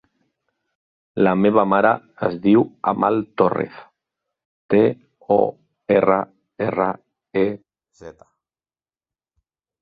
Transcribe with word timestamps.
La 1.27 1.33
meva 1.41 1.63
mare 1.73 1.91
es 2.27 2.37
diu 2.45 2.63
Amal 2.91 3.19
Torrez: 3.41 3.75
te, 4.75 4.81
o, 5.37 5.39
erra, 5.99 6.17
erra, 6.71 6.89
e, 7.45 7.45
zeta. 8.03 8.29